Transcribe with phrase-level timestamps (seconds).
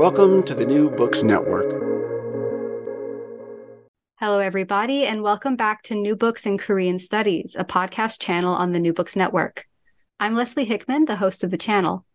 [0.00, 1.66] Welcome to the New Books Network.
[4.18, 8.72] Hello, everybody, and welcome back to New Books in Korean Studies, a podcast channel on
[8.72, 9.66] the New Books Network.
[10.18, 12.06] I'm Leslie Hickman, the host of the channel.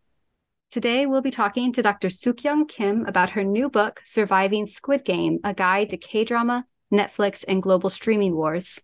[0.72, 2.09] Today, we'll be talking to Dr.
[2.09, 7.45] Suk-Young Kim about her new book, Surviving Squid Game A Guide to K drama, Netflix,
[7.47, 8.81] and Global Streaming Wars.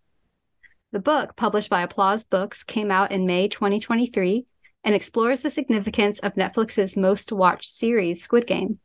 [0.92, 4.46] The book, published by Applause Books, came out in May 2023
[4.84, 8.76] and explores the significance of Netflix's most watched series, Squid Game.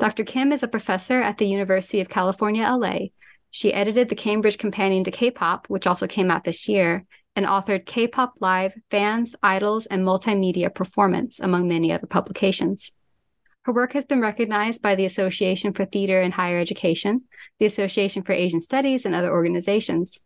[0.00, 0.24] Dr.
[0.24, 3.10] Kim is a professor at the University of California, LA.
[3.50, 7.04] She edited the Cambridge Companion to K-pop, which also came out this year,
[7.36, 12.90] and authored K-pop Live, Fans, Idols, and Multimedia Performance, among many other publications.
[13.62, 17.20] Her work has been recognized by the Association for Theater and Higher Education,
[17.60, 20.20] the Association for Asian Studies, and other organizations.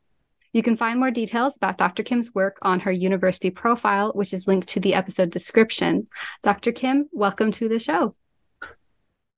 [0.54, 2.03] You can find more details about Dr.
[2.03, 6.06] Kim's work on her university profile, which is linked to the episode description.
[6.42, 6.72] Dr.
[6.72, 8.15] Kim, welcome to the show.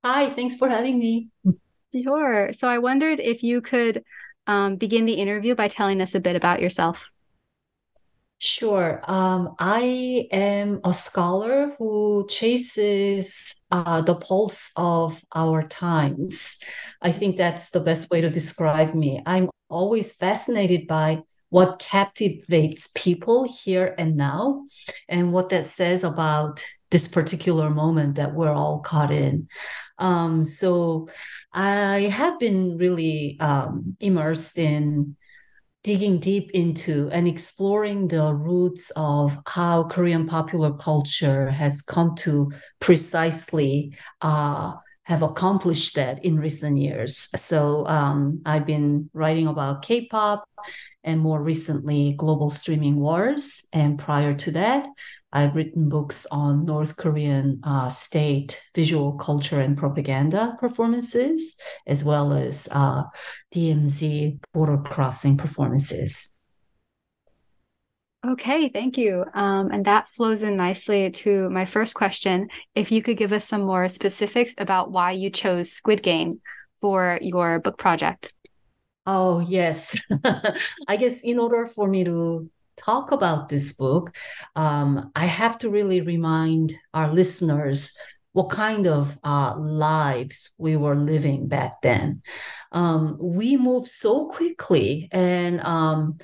[0.05, 1.29] Hi, thanks for having me.
[1.93, 2.53] Sure.
[2.53, 4.03] So I wondered if you could
[4.47, 7.05] um, begin the interview by telling us a bit about yourself.
[8.39, 9.03] Sure.
[9.05, 16.59] Um, I am a scholar who chases uh, the pulse of our times.
[17.03, 19.23] I think that's the best way to describe me.
[19.27, 24.65] I'm always fascinated by what captivates people here and now
[25.09, 29.49] and what that says about this particular moment that we're all caught in.
[29.99, 31.09] Um, so
[31.53, 35.17] I have been really um, immersed in
[35.83, 42.53] digging deep into and exploring the roots of how Korean popular culture has come to
[42.81, 44.75] precisely uh,
[45.11, 47.29] have accomplished that in recent years.
[47.35, 50.45] So um, I've been writing about K-pop
[51.03, 53.65] and more recently global streaming wars.
[53.73, 54.87] And prior to that,
[55.33, 61.57] I've written books on North Korean uh, state visual culture and propaganda performances,
[61.89, 63.03] as well as uh,
[63.53, 66.33] DMZ border crossing performances.
[68.27, 69.25] Okay, thank you.
[69.33, 72.49] Um, and that flows in nicely to my first question.
[72.75, 76.41] If you could give us some more specifics about why you chose Squid Game
[76.81, 78.35] for your book project.
[79.07, 79.99] Oh, yes.
[80.89, 84.15] I guess in order for me to talk about this book,
[84.55, 87.97] um, I have to really remind our listeners
[88.33, 92.23] what kind of uh, lives we were living back then.
[92.71, 96.19] Um, we moved so quickly, and um,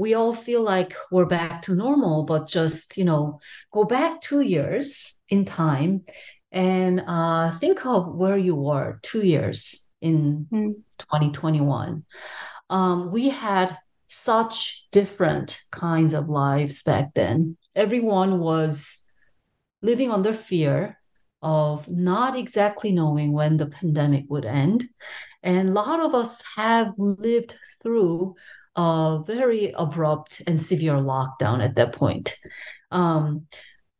[0.00, 3.38] we all feel like we're back to normal, but just you know,
[3.70, 6.06] go back two years in time
[6.50, 10.74] and uh, think of where you were two years in mm.
[10.98, 12.02] 2021.
[12.70, 13.76] Um, we had
[14.06, 17.58] such different kinds of lives back then.
[17.76, 19.12] Everyone was
[19.82, 20.98] living under fear
[21.42, 24.88] of not exactly knowing when the pandemic would end.
[25.42, 28.36] And a lot of us have lived through
[28.76, 32.36] a very abrupt and severe lockdown at that point.
[32.90, 33.46] Um,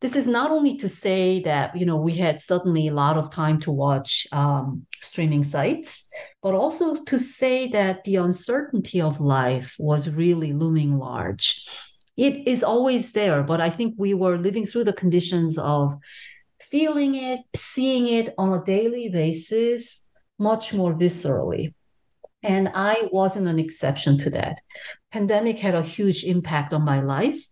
[0.01, 3.31] this is not only to say that you know we had suddenly a lot of
[3.31, 6.11] time to watch um, streaming sites
[6.43, 11.69] but also to say that the uncertainty of life was really looming large
[12.17, 15.95] it is always there but i think we were living through the conditions of
[16.71, 20.07] feeling it, seeing it on a daily basis
[20.39, 21.75] much more viscerally.
[22.43, 24.61] And I wasn't an exception to that.
[25.13, 27.45] Pandemic had a huge impact on my life.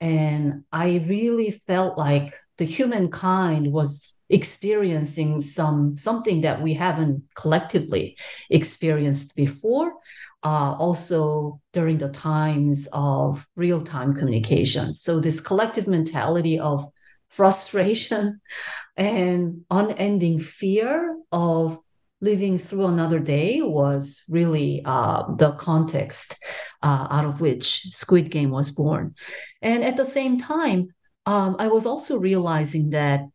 [0.00, 8.16] And I really felt like the humankind was experiencing some something that we haven't collectively
[8.48, 9.92] experienced before
[10.42, 16.88] uh, also during the times of real-time communication so this collective mentality of
[17.28, 18.40] frustration
[18.96, 21.78] and unending fear of
[22.22, 26.36] living through another day was really uh, the context
[26.82, 29.14] uh, out of which Squid Game was born.
[29.60, 30.88] And at the same time,
[31.26, 33.26] um, I was also realizing that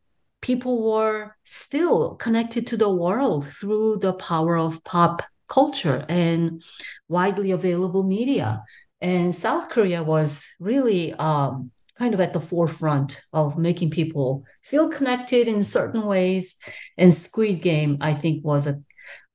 [0.41, 6.63] people were still connected to the world through the power of pop culture and
[7.09, 8.63] widely available media.
[9.01, 14.89] And South Korea was really um, kind of at the forefront of making people feel
[14.89, 16.55] connected in certain ways.
[16.97, 18.81] And Squid Game, I think, was a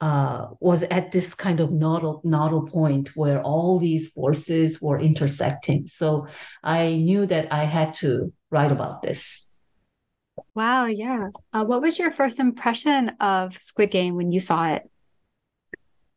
[0.01, 5.87] uh, was at this kind of nodal nodal point where all these forces were intersecting.
[5.87, 6.27] So
[6.63, 9.53] I knew that I had to write about this.
[10.57, 11.29] Wow, yeah.
[11.53, 14.91] Uh, what was your first impression of Squid Game when you saw it?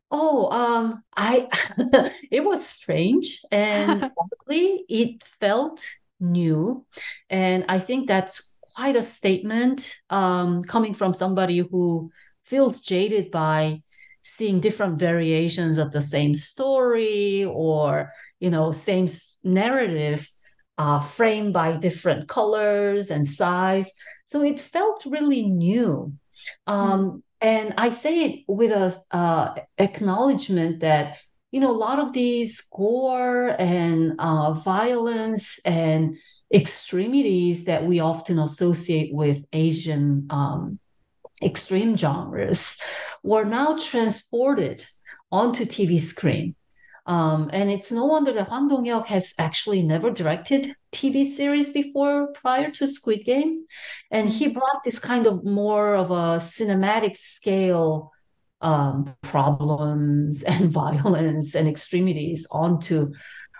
[0.09, 1.47] Oh, um, I
[2.31, 5.81] it was strange and luckily it felt
[6.19, 6.85] new.
[7.29, 12.11] And I think that's quite a statement um, coming from somebody who
[12.43, 13.81] feels jaded by
[14.23, 19.07] seeing different variations of the same story or you know same
[19.43, 20.29] narrative
[20.77, 23.91] uh, framed by different colors and size
[24.25, 26.11] so it felt really new
[26.65, 27.21] um, mm.
[27.39, 31.17] and i say it with a uh, acknowledgement that
[31.51, 36.17] you know a lot of these gore and uh, violence and
[36.53, 40.79] extremities that we often associate with asian um,
[41.41, 42.79] extreme genres
[43.23, 44.85] were now transported
[45.31, 46.55] onto TV screen.
[47.07, 52.31] Um, and it's no wonder that Hwang Dong-hyuk has actually never directed TV series before
[52.33, 53.65] prior to Squid Game.
[54.09, 58.11] And he brought this kind of more of a cinematic scale
[58.61, 63.13] um, problems and violence and extremities onto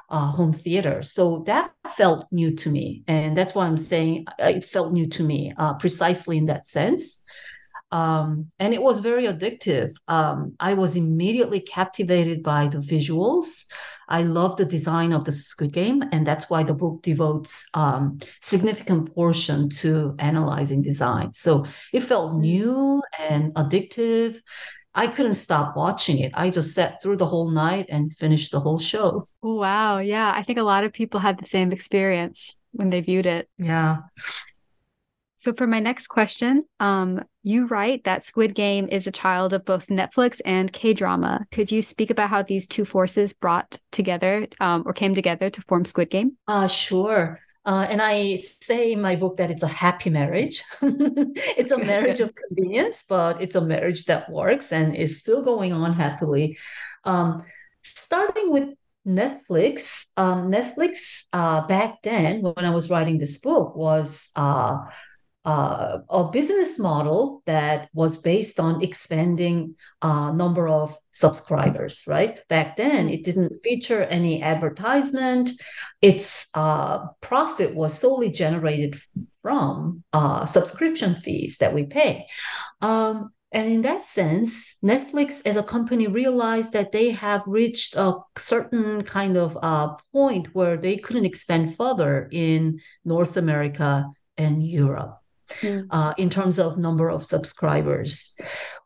[0.09, 1.01] uh, home theater.
[1.01, 3.03] So that felt new to me.
[3.07, 7.24] And that's why I'm saying it felt new to me, uh, precisely in that sense.
[7.92, 9.94] Um, and it was very addictive.
[10.07, 13.65] Um, I was immediately captivated by the visuals.
[14.07, 18.19] I love the design of the Squid Game, and that's why the book devotes um,
[18.41, 21.33] significant portion to analyzing design.
[21.33, 24.41] So it felt new and addictive.
[24.95, 26.31] I couldn't stop watching it.
[26.33, 29.27] I just sat through the whole night and finished the whole show.
[29.42, 30.00] Wow.
[30.00, 30.33] Yeah.
[30.33, 33.50] I think a lot of people had the same experience when they viewed it.
[33.57, 33.97] Yeah.
[35.38, 39.63] So, for my next question, um, you write that Squid Game is a child of
[39.63, 41.45] both Netflix and K drama.
[41.51, 45.62] Could you speak about how these two forces brought together um, or came together to
[45.63, 46.38] form Squid Game?
[46.48, 47.41] Uh, sure.
[47.65, 50.63] Uh, and I say in my book that it's a happy marriage.
[50.81, 55.73] it's a marriage of convenience, but it's a marriage that works and is still going
[55.73, 56.57] on happily.
[57.03, 57.44] Um,
[57.81, 58.69] starting with
[59.07, 64.85] Netflix, um, Netflix uh, back then, when I was writing this book, was uh,
[65.45, 72.39] uh, a business model that was based on expanding uh, number of subscribers right?
[72.50, 75.51] Back then it didn't feature any advertisement.
[76.01, 79.00] Its uh, profit was solely generated
[79.41, 82.25] from uh, subscription fees that we pay.
[82.81, 88.15] Um, and in that sense, Netflix as a company realized that they have reached a
[88.38, 95.22] certain kind of uh, point where they couldn't expand further in North America and Europe
[95.62, 95.88] mm.
[95.90, 98.38] uh, in terms of number of subscribers.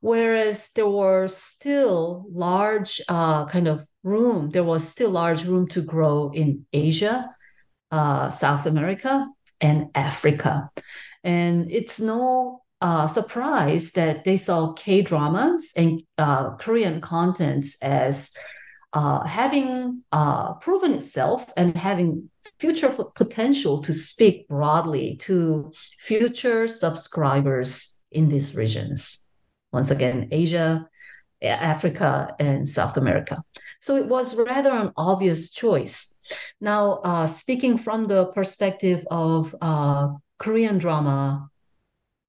[0.02, 5.82] Whereas there were still large uh, kind of room, there was still large room to
[5.82, 7.30] grow in Asia,
[7.92, 9.28] uh, South America,
[9.60, 10.70] and Africa.
[11.24, 18.32] And it's no uh, surprise that they saw K dramas and uh, Korean contents as
[18.94, 28.02] uh, having uh, proven itself and having future potential to speak broadly to future subscribers
[28.12, 29.24] in these regions.
[29.72, 30.88] Once again, Asia,
[31.42, 33.44] Africa, and South America.
[33.82, 36.16] So it was rather an obvious choice.
[36.60, 41.50] Now, uh, speaking from the perspective of uh, Korean drama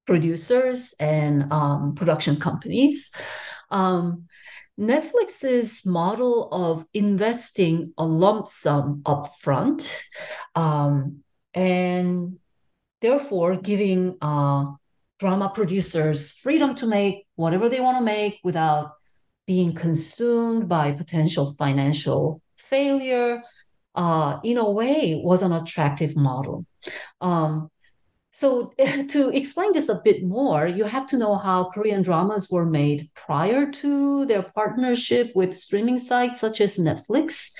[0.05, 3.11] producers and um, production companies,
[3.69, 4.27] um,
[4.81, 10.01] Netflix's model of investing a lump sum upfront
[10.55, 11.19] um,
[11.53, 12.39] and
[12.99, 14.65] therefore giving uh,
[15.19, 18.93] drama producers freedom to make whatever they want to make without
[19.45, 23.43] being consumed by potential financial failure,
[23.93, 26.65] uh, in a way, was an attractive model.
[27.19, 27.69] Um,
[28.31, 28.73] so,
[29.09, 33.09] to explain this a bit more, you have to know how Korean dramas were made
[33.13, 37.51] prior to their partnership with streaming sites such as Netflix.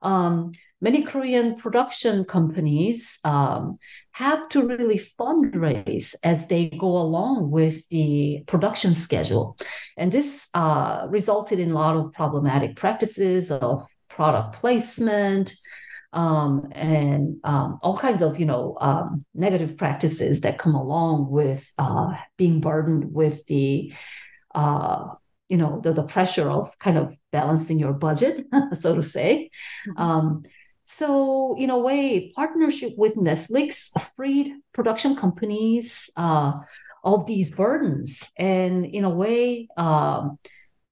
[0.00, 3.78] Um, many Korean production companies um,
[4.12, 9.56] have to really fundraise as they go along with the production schedule.
[9.96, 15.54] And this uh, resulted in a lot of problematic practices of product placement,
[16.12, 21.70] um, and um, all kinds of you know um, negative practices that come along with
[21.78, 23.92] uh, being burdened with the
[24.54, 25.06] uh,
[25.48, 29.50] you know the, the pressure of kind of balancing your budget so to say
[29.88, 30.02] mm-hmm.
[30.02, 30.42] Um,
[30.84, 36.52] so in a way partnership with netflix freed production companies uh,
[37.04, 40.38] of these burdens and in a way um,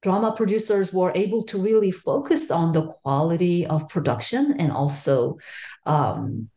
[0.02, 5.38] drama producers were able to really focus on the quality of production and also
[5.86, 6.48] um,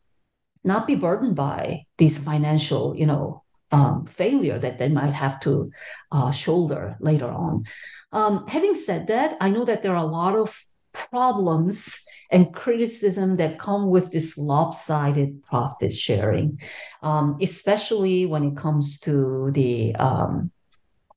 [0.64, 5.70] not be burdened by these financial, you know, um, failure that they might have to
[6.12, 7.64] uh, shoulder later on.
[8.12, 10.56] Um, having said that, I know that there are a lot of
[10.92, 16.60] problems and criticism that come with this lopsided profit sharing,
[17.02, 20.50] um, especially when it comes to the um,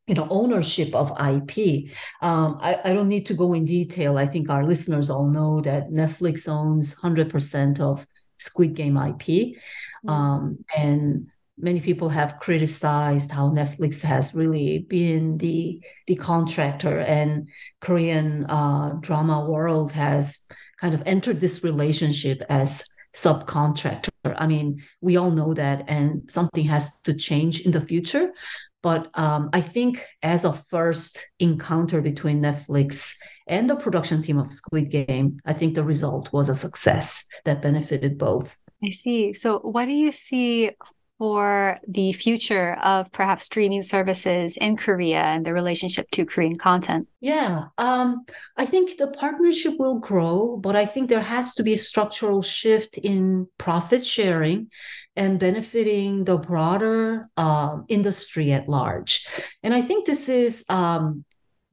[0.08, 4.18] you know ownership of ip um, I, I, don't need to go in detail.
[4.18, 10.10] I think our listeners all know that netflix owns 100% of squid game ip mm-hmm.
[10.10, 17.50] um, and many people have criticized how netflix has really been the the contractor and
[17.82, 20.48] korean uh, drama world has
[20.80, 22.84] kind of entered this relationship as
[23.16, 24.10] subcontractor.
[24.38, 28.32] I mean we all know that and something has to change in the future
[28.82, 33.16] but um, I think as a first encounter between Netflix
[33.48, 37.62] and the production team of Squid Game, I think the result was a success that
[37.62, 38.56] benefited both.
[38.84, 39.34] I see.
[39.34, 40.72] So, what do you see
[41.18, 47.08] for the future of perhaps streaming services in Korea and the relationship to Korean content?
[47.22, 51.74] Yeah, um, I think the partnership will grow, but I think there has to be
[51.74, 54.70] a structural shift in profit sharing
[55.16, 59.26] and benefiting the broader uh, industry at large.
[59.64, 61.26] And I think this is um,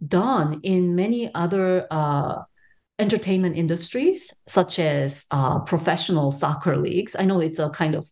[0.06, 1.86] done in many other.
[1.90, 2.42] Uh,
[3.00, 7.16] entertainment industries such as uh, professional soccer leagues.
[7.18, 8.08] I know it's a kind of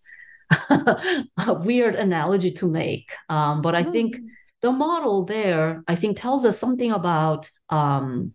[0.70, 3.12] a weird analogy to make.
[3.28, 4.26] Um, but I think mm.
[4.60, 8.32] the model there, I think, tells us something about um,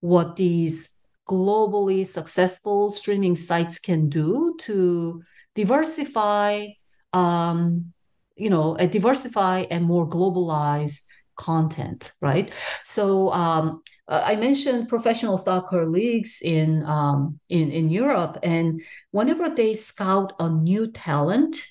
[0.00, 0.96] what these
[1.28, 5.22] globally successful streaming sites can do to
[5.54, 6.68] diversify,
[7.12, 7.92] um,
[8.36, 11.07] you know, a diversify and more globalized
[11.38, 12.50] content, right?
[12.84, 19.48] So um, uh, I mentioned professional soccer leagues in um, in in Europe, and whenever
[19.48, 21.64] they scout a new talent,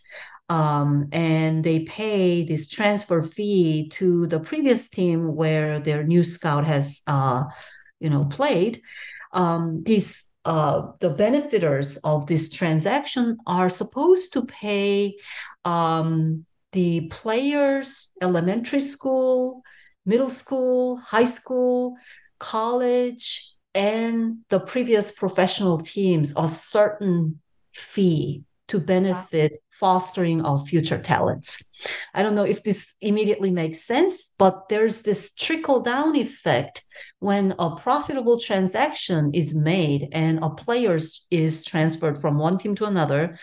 [0.50, 6.66] um, and they pay this transfer fee to the previous team where their new scout
[6.66, 7.44] has, uh,
[8.00, 8.82] you know, played.
[9.34, 15.18] Um, these uh, the benefiters of this transaction are supposed to pay
[15.66, 16.46] um,
[16.78, 19.64] the players elementary school,
[20.06, 21.96] middle school, high school
[22.38, 27.42] college and the previous professional teams a certain
[27.74, 31.67] fee to benefit fostering of future talents.
[32.14, 36.84] I don't know if this immediately makes sense, but there's this trickle down effect
[37.20, 40.98] when a profitable transaction is made and a player
[41.32, 43.38] is transferred from one team to another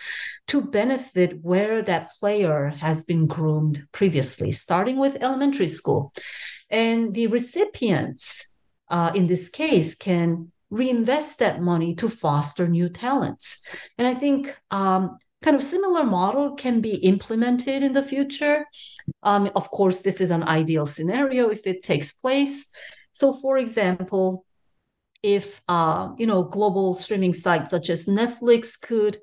[0.47, 6.13] to benefit where that player has been groomed previously, starting with elementary school.
[6.69, 8.53] And the recipients
[8.89, 13.65] uh, in this case, can reinvest that money to foster new talents.
[13.97, 18.65] And I think um, kind of similar model can be implemented in the future.
[19.21, 22.71] Um, of course, this is an ideal scenario if it takes place.
[23.11, 24.45] So, for example,
[25.21, 29.17] if uh, you know global streaming sites such as Netflix could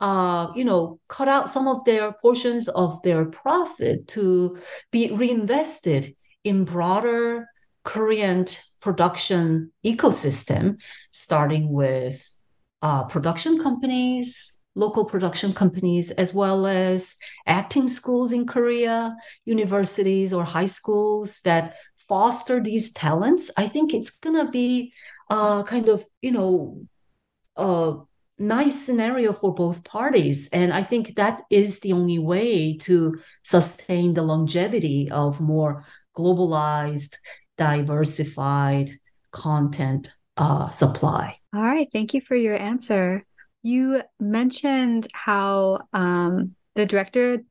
[0.00, 4.58] uh, you know, cut out some of their portions of their profit to
[4.90, 7.46] be reinvested in broader
[7.84, 8.46] Korean
[8.80, 12.34] production ecosystem, starting with
[12.80, 20.44] uh, production companies, local production companies, as well as acting schools in Korea, universities or
[20.44, 21.76] high schools that
[22.08, 23.50] foster these talents.
[23.56, 24.92] I think it's going to be
[25.28, 26.82] uh, kind of, you know,
[27.56, 27.94] uh,
[28.38, 30.48] nice scenario for both parties.
[30.52, 35.84] And I think that is the only way to sustain the longevity of more
[36.16, 37.16] globalized,
[37.58, 38.98] diversified
[39.30, 41.36] content uh, supply.
[41.54, 41.88] All right.
[41.92, 43.24] Thank you for your answer.
[43.62, 47.42] You mentioned how um, the director,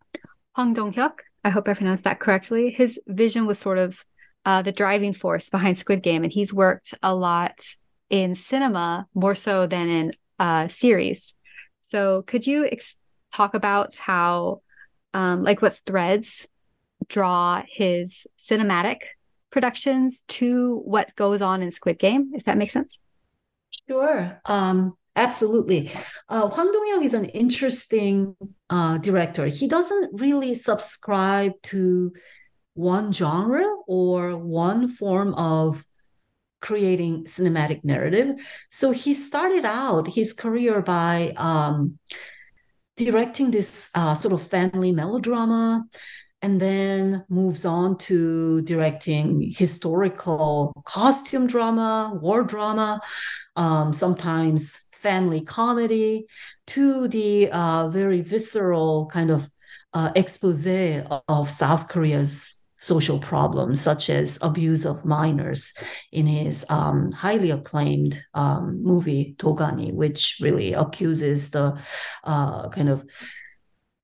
[0.53, 4.03] Hong Dong-hyuk, I hope I pronounced that correctly, his vision was sort of
[4.45, 6.23] uh, the driving force behind Squid Game.
[6.23, 7.63] And he's worked a lot
[8.09, 11.35] in cinema more so than in uh, series.
[11.79, 12.97] So could you ex-
[13.33, 14.61] talk about how,
[15.13, 16.47] um, like, what threads
[17.07, 18.97] draw his cinematic
[19.51, 22.99] productions to what goes on in Squid Game, if that makes sense?
[23.87, 24.41] Sure.
[24.45, 25.91] Um, absolutely.
[26.27, 28.35] Uh, Hwang Dong-hyuk is an interesting
[28.69, 29.45] uh, director.
[29.45, 32.13] He doesn't really subscribe to
[32.73, 35.85] one genre or one form of
[36.61, 38.35] creating cinematic narrative.
[38.69, 41.99] So he started out his career by um,
[42.97, 45.85] directing this uh, sort of family melodrama
[46.41, 53.01] and then moves on to directing historical costume drama, war drama,
[53.55, 56.27] um, sometimes family comedy,
[56.67, 59.49] to the uh, very visceral kind of
[59.93, 60.65] uh, expose
[61.27, 65.73] of South Korea's social problems such as abuse of minors
[66.11, 71.77] in his um, highly acclaimed um, movie Dogani, which really accuses the
[72.23, 73.05] uh, kind of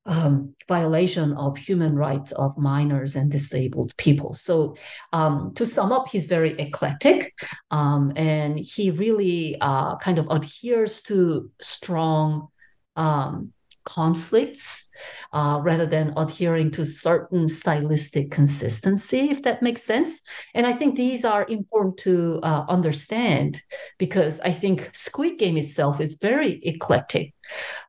[0.05, 4.33] um, violation of human rights of minors and disabled people.
[4.33, 4.75] So,
[5.13, 7.33] um, to sum up, he's very eclectic
[7.71, 12.49] um, and he really uh, kind of adheres to strong
[12.95, 13.51] um,
[13.85, 14.89] conflicts
[15.31, 20.21] uh, rather than adhering to certain stylistic consistency, if that makes sense.
[20.53, 23.61] And I think these are important to uh, understand
[23.97, 27.34] because I think Squid Game itself is very eclectic.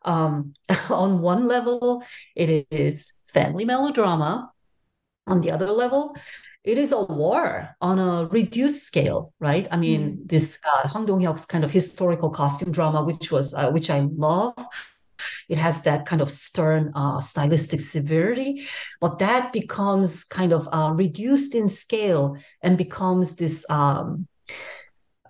[0.05, 0.55] Um,
[0.91, 2.03] on one level,
[2.35, 4.53] it is family melodrama.
[5.29, 6.17] On the other level,
[6.63, 9.67] it is a war on a reduced scale, right?
[9.71, 10.29] I mean, mm.
[10.29, 14.55] this uh, Hwang Dong-hyuk's kind of historical costume drama, which was uh, which I love,
[15.49, 18.67] it has that kind of stern uh, stylistic severity,
[19.01, 24.27] but that becomes kind of uh, reduced in scale and becomes this um,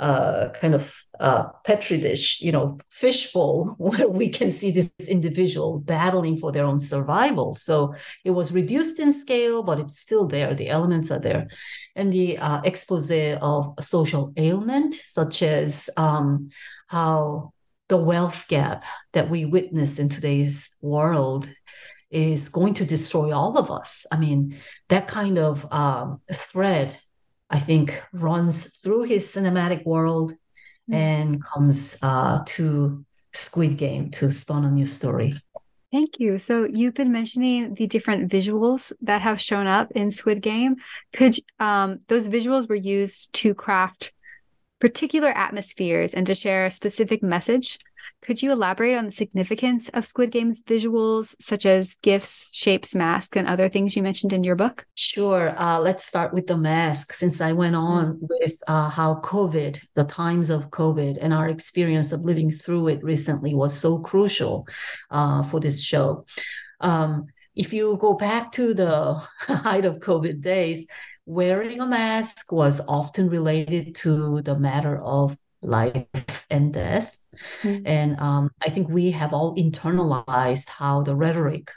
[0.01, 5.79] uh, kind of uh, petri dish, you know, fishbowl where we can see this individual
[5.79, 7.55] battling for their own survival.
[7.55, 10.55] So it was reduced in scale, but it's still there.
[10.55, 11.49] The elements are there,
[11.95, 16.51] and the uh, expose of social ailment, such as um,
[16.89, 17.53] how
[17.89, 21.49] the wealth gap that we witness in today's world
[22.11, 24.07] is going to destroy all of us.
[24.11, 24.57] I mean,
[24.89, 26.97] that kind of um, thread,
[27.51, 30.95] I think, runs through his cinematic world mm-hmm.
[30.95, 35.35] and comes uh, to Squid Game to spawn a new story.
[35.93, 36.39] Thank you.
[36.39, 40.77] So you've been mentioning the different visuals that have shown up in Squid Game.
[41.13, 44.13] Could um, those visuals were used to craft
[44.79, 47.79] particular atmospheres and to share a specific message.
[48.27, 53.37] Could you elaborate on the significance of Squid Game's visuals, such as gifts, shapes, masks,
[53.37, 54.85] and other things you mentioned in your book?
[54.97, 55.55] Sure.
[55.57, 58.27] Uh, let's start with the mask, since I went on mm-hmm.
[58.29, 63.05] with uh, how COVID, the times of COVID, and our experience of living through it
[63.05, 64.67] recently was so crucial
[65.13, 66.27] uh, for this show.
[66.81, 70.85] Um, if you go back to the height of COVID days,
[71.27, 77.21] wearing a mask was often related to the matter of life and death.
[77.63, 77.87] Mm-hmm.
[77.87, 81.71] And um, I think we have all internalized how the rhetoric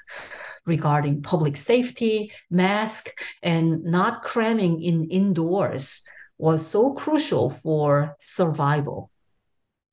[0.65, 3.10] regarding public safety, mask,
[3.41, 6.04] and not cramming in indoors
[6.38, 9.10] was so crucial for survival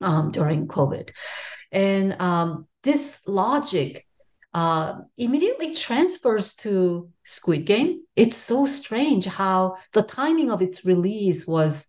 [0.00, 1.10] um, during COVID.
[1.72, 4.06] And um, this logic
[4.56, 8.00] uh, immediately transfers to Squid Game.
[8.16, 11.86] It's so strange how the timing of its release was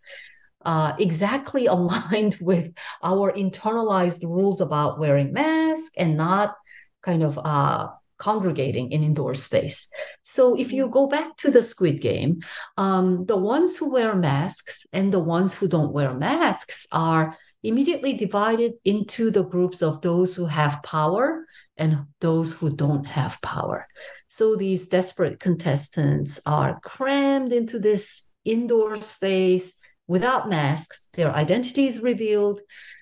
[0.68, 6.56] uh, exactly aligned with our internalized rules about wearing masks and not
[7.02, 9.90] kind of uh, congregating in indoor space.
[10.24, 12.42] So if you go back to the Squid Game,
[12.76, 18.14] um, the ones who wear masks and the ones who don't wear masks are immediately
[18.14, 21.46] divided into the groups of those who have power
[21.78, 23.88] and those who don't have power.
[24.28, 29.77] So these desperate contestants are crammed into this indoor space
[30.08, 31.10] without masks.
[31.14, 32.62] Their identity is revealed,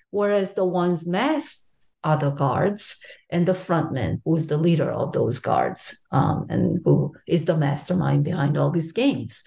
[0.10, 1.70] whereas the ones masked
[2.04, 6.82] are the guards and the frontman, who is the leader of those guards um, and
[6.86, 9.44] who is the mastermind behind all these games.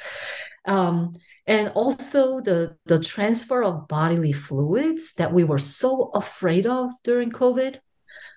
[0.65, 1.17] Um,
[1.47, 7.31] and also the the transfer of bodily fluids that we were so afraid of during
[7.31, 7.79] COVID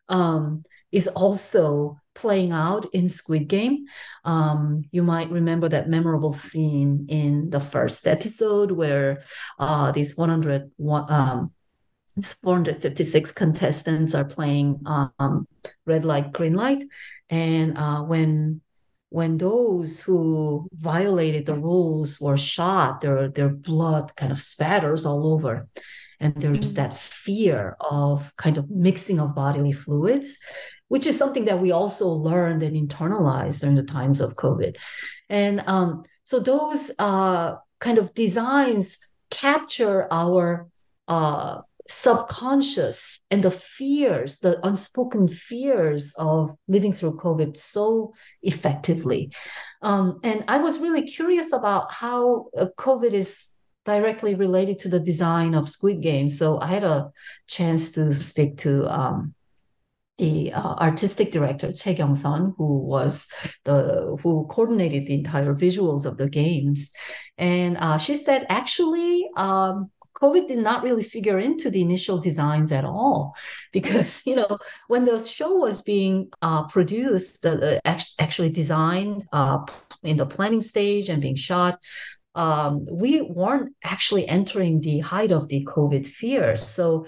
[0.08, 3.86] um, is also playing out in Squid Game.
[4.26, 9.24] Um, you might remember that memorable scene in the first episode where
[9.60, 11.52] uh, these 100 um,
[12.42, 15.48] 456 contestants are playing um,
[15.86, 16.84] red light, green light,
[17.30, 18.62] and uh, when
[19.10, 25.34] when those who violated the rules were shot, their their blood kind of spatters all
[25.34, 25.68] over.
[26.20, 30.38] And there's that fear of kind of mixing of bodily fluids,
[30.92, 34.76] which is something that we also learned and internalized during the times of COVID.
[35.30, 38.98] And um, so those uh, kind of designs
[39.30, 40.68] capture our
[41.08, 49.32] uh, subconscious and the fears, the unspoken fears of living through COVID so effectively.
[49.82, 55.00] Um, and I was really curious about how uh, COVID is directly related to the
[55.00, 56.28] design of Squid Game.
[56.28, 57.12] So I had a
[57.48, 59.34] chance to speak to um,
[60.22, 63.28] the uh, artistic director Chae Kyung-sun, who was
[63.66, 66.92] the who coordinated the entire visuals of the games,
[67.40, 69.90] and uh, she said actually um,
[70.22, 73.36] COVID did not really figure into the initial designs at all,
[73.74, 77.44] because you know when the show was being uh, produced,
[77.84, 79.66] actually designed uh,
[80.04, 81.80] in the planning stage and being shot,
[82.36, 87.08] um, we weren't actually entering the height of the COVID fears, so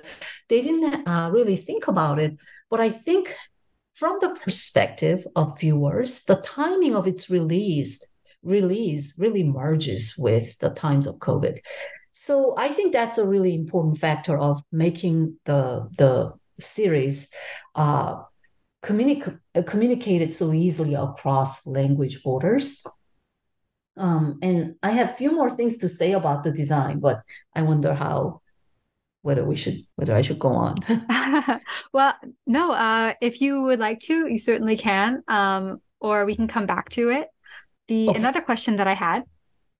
[0.50, 2.36] they didn't uh, really think about it.
[2.74, 3.36] But I think
[3.94, 8.04] from the perspective of viewers, the timing of its release
[8.42, 11.60] release really merges with the times of COVID.
[12.14, 17.30] So I think that's a really important factor of making the the series
[17.76, 18.24] uh,
[18.82, 22.84] communicate communicated so easily across language borders.
[23.98, 27.22] Um, and I have a few more things to say about the design, but
[27.54, 28.42] I wonder how
[29.24, 30.76] whether we should whether I should go on.
[31.94, 32.14] well,
[32.46, 35.24] no, uh, if you would like to, you certainly can.
[35.28, 37.28] Um, or we can come back to it.
[37.88, 38.20] The okay.
[38.20, 39.24] another question that I had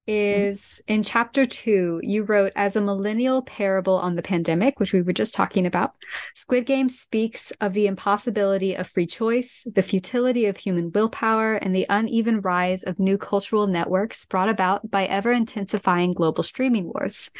[0.06, 0.50] Mm-hmm.
[0.50, 5.00] is in chapter two, you wrote as a millennial parable on the pandemic, which we
[5.00, 5.92] were just talking about.
[6.34, 11.74] Squid Game speaks of the impossibility of free choice, the futility of human willpower, and
[11.74, 17.30] the uneven rise of new cultural networks brought about by ever intensifying global streaming wars.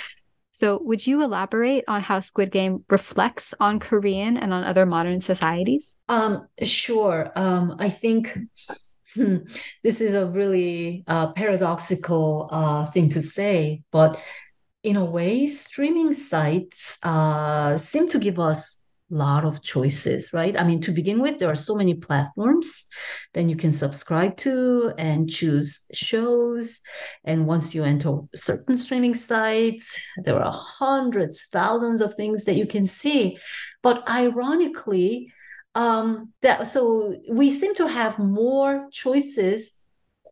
[0.54, 5.20] So, would you elaborate on how Squid Game reflects on Korean and on other modern
[5.20, 5.96] societies?
[6.08, 7.32] Um, sure.
[7.34, 8.38] Um, I think
[9.14, 9.46] Hmm.
[9.84, 14.20] this is a really uh, paradoxical uh, thing to say, but
[14.82, 18.80] in a way, streaming sites uh, seem to give us
[19.14, 20.58] lot of choices, right?
[20.58, 22.86] I mean, to begin with, there are so many platforms
[23.32, 26.80] that you can subscribe to and choose shows.
[27.24, 32.66] And once you enter certain streaming sites, there are hundreds, thousands of things that you
[32.66, 33.38] can see.
[33.82, 35.32] But ironically,
[35.74, 39.80] um, that so we seem to have more choices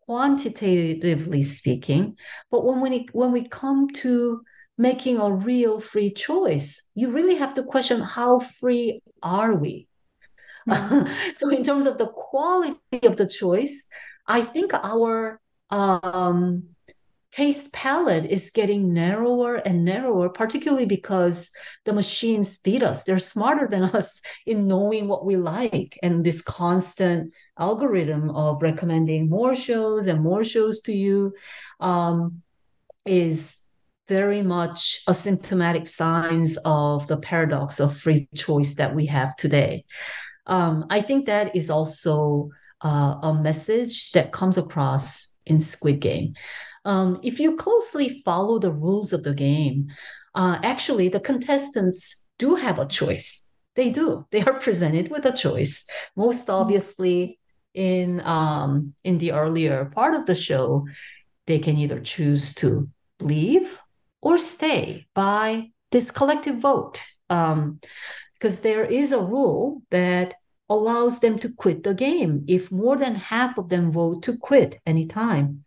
[0.07, 2.17] quantitatively speaking
[2.51, 4.43] but when we when we come to
[4.79, 9.87] making a real free choice you really have to question how free are we
[10.69, 11.11] mm-hmm.
[11.35, 13.89] so in terms of the quality of the choice
[14.27, 16.65] i think our um,
[17.33, 21.51] taste palette is getting narrower and narrower, particularly because
[21.87, 23.05] the machines beat us.
[23.05, 25.99] They're smarter than us in knowing what we like.
[26.03, 31.33] And this constant algorithm of recommending more shows and more shows to you
[31.81, 32.43] um,
[33.07, 33.62] is
[34.13, 39.87] very much a symptomatic signs of the paradox of free choice that we have today.
[40.47, 42.51] Um, I think that is also
[42.83, 46.35] uh, a message that comes across in Squid Game.
[46.85, 49.89] Um, if you closely follow the rules of the game,
[50.35, 53.49] uh, actually the contestants do have a choice.
[53.77, 54.27] They do.
[54.31, 55.87] They are presented with a choice.
[56.17, 56.53] Most hmm.
[56.61, 57.39] obviously,
[57.73, 60.87] in um, in the earlier part of the show,
[61.47, 63.79] they can either choose to leave
[64.23, 67.05] or stay by this collective vote.
[67.29, 67.79] Um,
[68.35, 70.35] because there is a rule that
[70.69, 74.81] allows them to quit the game if more than half of them vote to quit
[74.85, 75.65] anytime.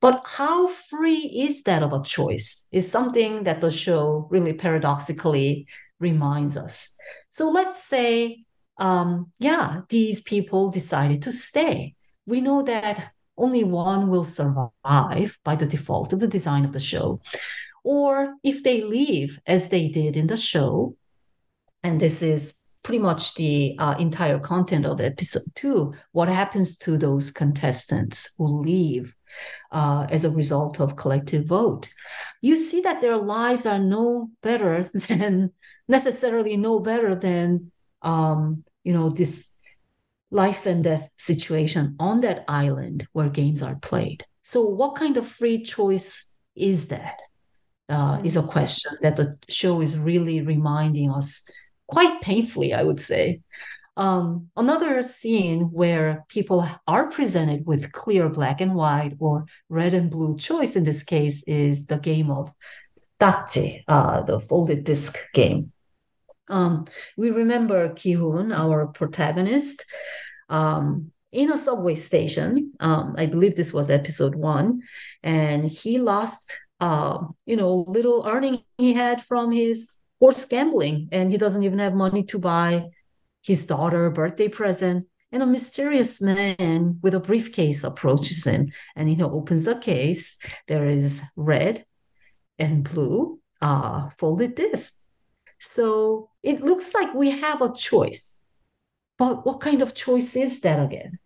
[0.00, 5.68] But how free is that of a choice is something that the show really paradoxically
[6.00, 6.94] reminds us.
[7.30, 8.44] So let's say,
[8.78, 11.94] um, yeah, these people decided to stay.
[12.26, 16.80] We know that only one will survive by the default of the design of the
[16.80, 17.20] show.
[17.86, 20.96] Or if they leave, as they did in the show,
[21.84, 26.98] and this is pretty much the uh, entire content of episode two, what happens to
[26.98, 29.14] those contestants who leave
[29.70, 31.88] uh, as a result of collective vote.
[32.42, 35.52] you see that their lives are no better than
[35.86, 37.70] necessarily no better than
[38.02, 39.52] um, you know this
[40.32, 44.24] life and death situation on that island where games are played.
[44.42, 47.20] So, what kind of free choice is that?
[47.88, 48.50] Uh, is a mm.
[48.50, 51.48] question that the show is really reminding us
[51.86, 53.42] quite painfully, I would say.
[53.96, 60.10] Um, another scene where people are presented with clear black and white or red and
[60.10, 62.52] blue choice in this case is the game of
[63.20, 65.72] ddakji, uh, the folded disc game.
[66.48, 66.84] Um,
[67.16, 69.84] we remember Ki-hoon, our protagonist,
[70.48, 72.72] um, in a subway station.
[72.80, 74.82] Um, I believe this was episode one,
[75.22, 81.30] and he lost, uh, you know, little earning he had from his horse gambling, and
[81.30, 82.86] he doesn't even have money to buy
[83.42, 85.06] his daughter a birthday present.
[85.32, 90.36] And a mysterious man with a briefcase approaches him, and he opens the case.
[90.68, 91.84] There is red
[92.58, 94.94] and blue uh, folded disc.
[95.58, 98.36] So it looks like we have a choice.
[99.18, 101.18] But what kind of choice is that again?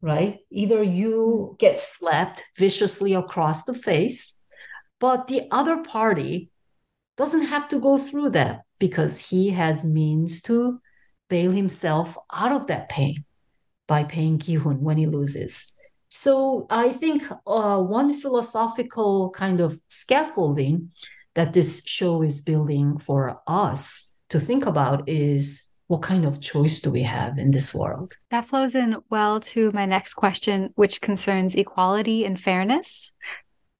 [0.00, 0.40] Right?
[0.50, 4.35] Either you get slapped viciously across the face,
[5.00, 6.50] but the other party
[7.16, 10.80] doesn't have to go through that because he has means to
[11.28, 13.24] bail himself out of that pain
[13.86, 15.72] by paying Ki-hoon when he loses.
[16.08, 20.90] So I think uh, one philosophical kind of scaffolding
[21.34, 26.80] that this show is building for us to think about is what kind of choice
[26.80, 28.16] do we have in this world?
[28.30, 33.12] That flows in well to my next question, which concerns equality and fairness.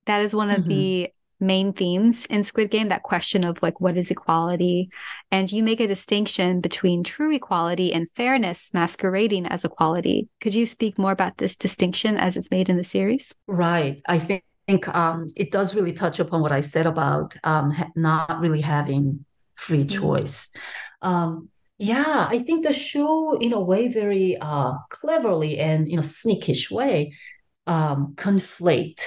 [0.07, 0.69] That is one of mm-hmm.
[0.69, 4.89] the main themes in Squid Game that question of like, what is equality?
[5.31, 10.29] And you make a distinction between true equality and fairness masquerading as equality.
[10.41, 13.35] Could you speak more about this distinction as it's made in the series?
[13.47, 14.01] Right.
[14.07, 14.43] I think
[14.95, 19.85] um, it does really touch upon what I said about um, not really having free
[19.85, 20.01] mm-hmm.
[20.01, 20.51] choice.
[21.03, 26.03] Um, yeah, I think the show, in a way, very uh, cleverly and in a
[26.03, 27.13] sneakish way,
[27.67, 29.03] um, conflate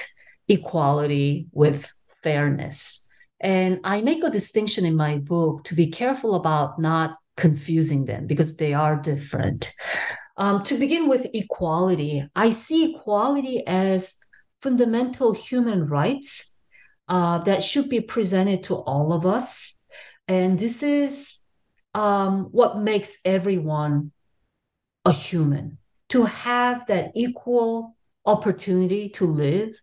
[0.50, 1.90] equality with
[2.22, 3.08] fairness.
[3.40, 8.26] And I make a distinction in my book to be careful about not confusing them
[8.26, 9.72] because they are different.
[10.36, 14.16] Um, to begin with equality, I see equality as
[14.60, 16.58] fundamental human rights
[17.08, 19.80] uh, that should be presented to all of us.
[20.28, 21.38] And this is
[21.94, 24.12] um, what makes everyone
[25.04, 25.78] a human
[26.10, 29.74] to have that equal opportunity to live,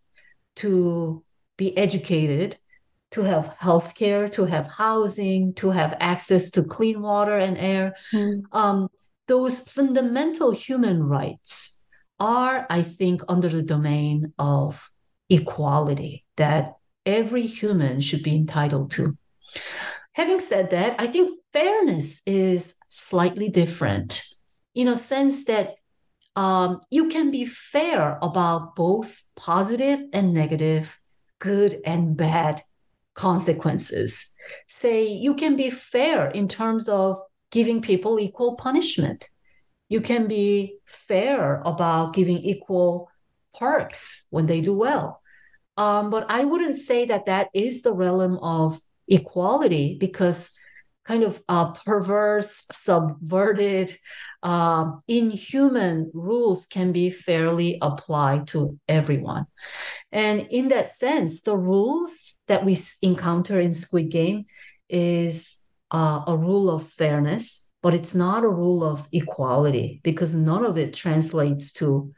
[0.58, 1.24] to
[1.56, 2.56] be educated,
[3.10, 7.94] to have healthcare, to have housing, to have access to clean water and air.
[8.12, 8.42] Mm.
[8.52, 8.88] Um,
[9.26, 11.82] those fundamental human rights
[12.20, 14.90] are, I think, under the domain of
[15.30, 19.16] equality that every human should be entitled to.
[20.12, 24.22] Having said that, I think fairness is slightly different
[24.74, 25.77] in a sense that
[26.38, 30.98] um, you can be fair about both positive and negative,
[31.38, 32.62] good and bad
[33.14, 34.32] consequences.
[34.68, 37.20] Say you can be fair in terms of
[37.50, 39.28] giving people equal punishment
[39.88, 43.10] you can be fair about giving equal
[43.58, 45.22] perks when they do well.
[45.76, 50.58] Um, but I wouldn't say that that is the realm of equality because
[51.08, 53.96] kind of uh, perverse, subverted,
[54.42, 59.46] uh, inhuman rules can be fairly applied to everyone.
[60.12, 64.44] And in that sense, the rules that we encounter in Squid Game
[64.88, 70.64] is uh, a rule of fairness but it's not a rule of equality because none
[70.64, 72.12] of it translates to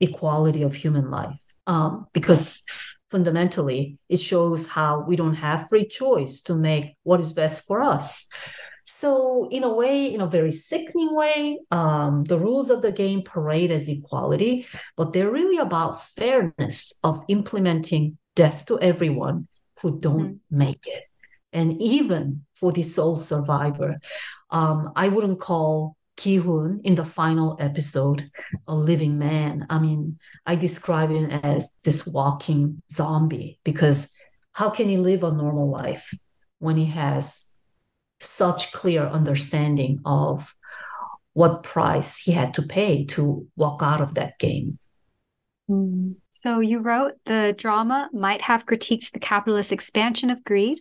[0.00, 1.40] equality of human life.
[1.66, 2.62] Um, because
[3.10, 7.82] fundamentally, it shows how we don't have free choice to make what is best for
[7.82, 8.26] us.
[8.86, 13.22] So, in a way, in a very sickening way, um, the rules of the game
[13.22, 19.46] parade as equality, but they're really about fairness of implementing death to everyone
[19.80, 20.58] who don't mm-hmm.
[20.58, 21.04] make it.
[21.52, 24.00] And even for the sole survivor,
[24.50, 28.30] um, I wouldn't call Ki-hoon in the final episode
[28.68, 29.66] a living man.
[29.70, 34.12] I mean, I describe him as this walking zombie because
[34.52, 36.12] how can he live a normal life
[36.58, 37.56] when he has
[38.20, 40.54] such clear understanding of
[41.32, 44.78] what price he had to pay to walk out of that game?
[45.68, 46.12] Hmm.
[46.28, 50.80] So you wrote the drama might have critiqued the capitalist expansion of greed,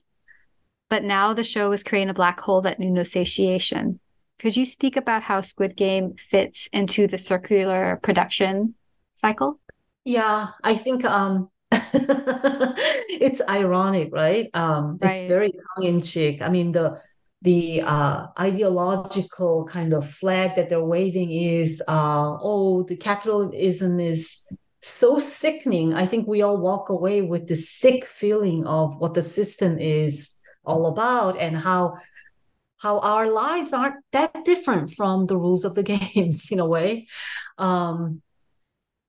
[0.90, 4.02] but now the show is creating a black hole that knew no satiation.
[4.40, 8.76] Could you speak about how Squid Game fits into the circular production
[9.16, 9.60] cycle?
[10.06, 14.50] Yeah, I think um, it's ironic, right?
[14.54, 15.18] Um, Right.
[15.18, 16.42] It's very tongue in cheek.
[16.42, 17.02] I mean, the
[17.42, 24.52] the uh, ideological kind of flag that they're waving is, uh, oh, the capitalism is
[24.82, 25.94] so sickening.
[25.94, 30.40] I think we all walk away with the sick feeling of what the system is
[30.66, 31.96] all about and how
[32.80, 37.08] how our lives aren't that different from the rules of the games in a way.
[37.58, 38.22] Um,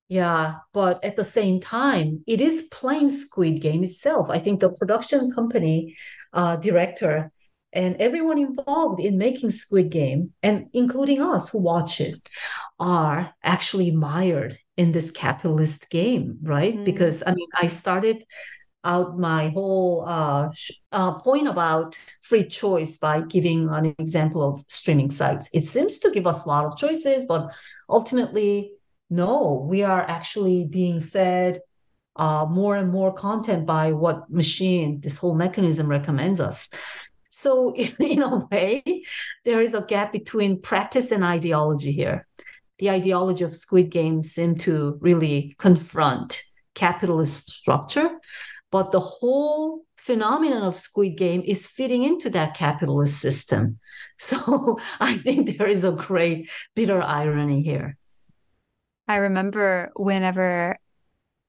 [0.09, 4.28] yeah, but at the same time, it is playing Squid Game itself.
[4.28, 5.96] I think the production company
[6.33, 7.30] uh, director
[7.72, 12.28] and everyone involved in making Squid Game, and including us who watch it,
[12.80, 16.76] are actually mired in this capitalist game, right?
[16.76, 16.85] Mm.
[16.85, 18.24] Because I mean, I started
[18.84, 20.50] out my whole uh,
[20.92, 25.50] uh, point about free choice by giving an example of streaming sites.
[25.52, 27.52] It seems to give us a lot of choices, but
[27.88, 28.72] ultimately,
[29.10, 31.60] no, we are actually being fed
[32.16, 36.70] uh, more and more content by what machine this whole mechanism recommends us.
[37.30, 39.02] So, in a way,
[39.44, 42.26] there is a gap between practice and ideology here.
[42.78, 46.42] The ideology of Squid Game seemed to really confront
[46.74, 48.10] capitalist structure,
[48.70, 53.78] but the whole phenomenon of Squid Game is fitting into that capitalist system.
[54.22, 57.96] So, I think there is a great bitter irony here.
[59.09, 60.78] I remember whenever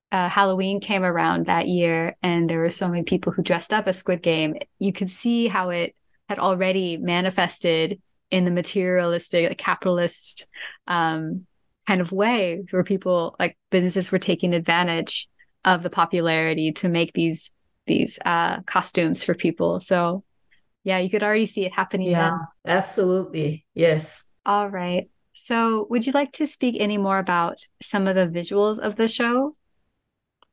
[0.09, 3.87] uh, Halloween came around that year, and there were so many people who dressed up
[3.87, 4.55] as Squid Game.
[4.79, 5.95] You could see how it
[6.29, 10.47] had already manifested in the materialistic, capitalist
[10.87, 11.45] um,
[11.85, 15.27] kind of way, where people like businesses were taking advantage
[15.63, 17.51] of the popularity to make these
[17.87, 19.79] these uh, costumes for people.
[19.79, 20.21] So,
[20.83, 22.47] yeah, you could already see it happening Yeah, then.
[22.65, 23.65] absolutely.
[23.73, 24.27] Yes.
[24.45, 25.09] All right.
[25.33, 29.07] So, would you like to speak any more about some of the visuals of the
[29.07, 29.53] show?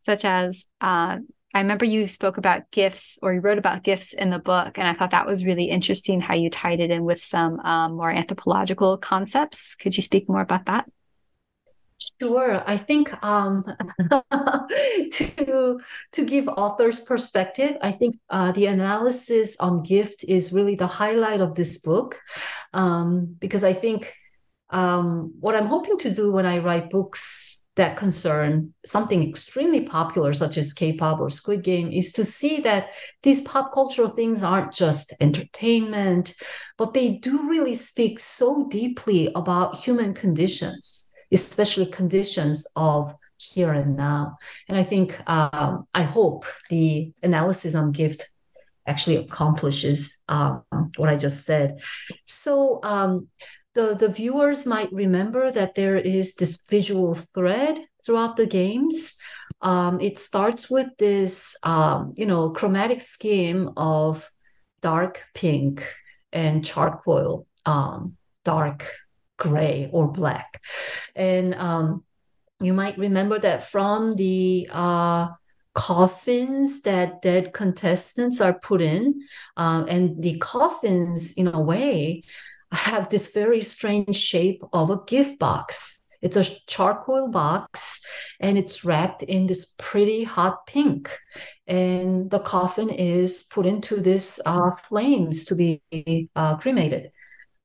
[0.00, 1.18] Such as, uh,
[1.54, 4.86] I remember you spoke about gifts or you wrote about gifts in the book, and
[4.86, 8.10] I thought that was really interesting how you tied it in with some um, more
[8.10, 9.74] anthropological concepts.
[9.74, 10.86] Could you speak more about that?
[12.20, 12.62] Sure.
[12.66, 13.64] I think um,
[15.12, 15.80] to
[16.12, 21.40] to give authors perspective, I think uh, the analysis on gift is really the highlight
[21.40, 22.20] of this book,
[22.72, 24.14] um, because I think
[24.70, 30.32] um, what I'm hoping to do when I write books that concern something extremely popular,
[30.32, 32.90] such as K-pop or Squid Game, is to see that
[33.22, 36.34] these pop cultural things aren't just entertainment,
[36.76, 43.96] but they do really speak so deeply about human conditions, especially conditions of here and
[43.96, 44.36] now.
[44.68, 48.28] And I think, um, I hope the analysis on gift
[48.86, 50.62] actually accomplishes um,
[50.96, 51.80] what I just said.
[52.24, 53.28] So, um,
[53.74, 59.14] the, the viewers might remember that there is this visual thread throughout the games.
[59.60, 64.28] Um, it starts with this, um, you know, chromatic scheme of
[64.80, 65.84] dark pink
[66.32, 68.84] and charcoal, um, dark
[69.38, 70.62] gray or black.
[71.16, 72.04] And um,
[72.60, 75.28] you might remember that from the uh,
[75.74, 79.22] coffins that dead contestants are put in.
[79.56, 82.24] Um, and the coffins, in a way,
[82.72, 86.00] have this very strange shape of a gift box.
[86.20, 88.04] It's a charcoal box
[88.40, 91.16] and it's wrapped in this pretty hot pink.
[91.68, 95.80] And the coffin is put into this uh, flames to be
[96.34, 97.12] uh, cremated.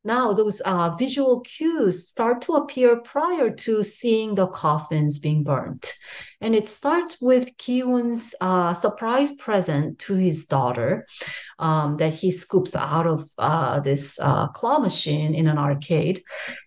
[0.06, 5.94] Now, those uh, visual cues start to appear prior to seeing the coffins being burnt.
[6.42, 11.08] And it starts with Ki-hoon's uh, surprise present to his daughter
[11.58, 16.22] um, that he scoops out of uh, this uh, claw machine in an arcade.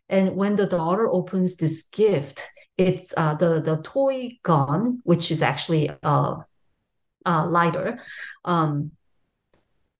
[0.08, 2.42] And when the daughter opens this gift,
[2.78, 6.36] it's uh, the, the toy gun, which is actually a,
[7.26, 7.98] a lighter.
[8.44, 8.92] Um,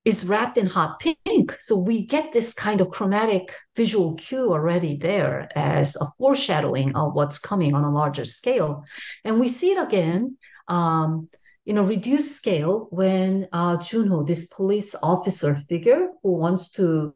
[0.06, 1.56] is wrapped in hot pink.
[1.58, 7.14] So we get this kind of chromatic visual cue already there as a foreshadowing of
[7.14, 8.84] what's coming on a larger scale.
[9.24, 10.38] And we see it again
[10.68, 11.28] um,
[11.66, 17.12] in a reduced scale when uh, Junho, this police officer figure who wants to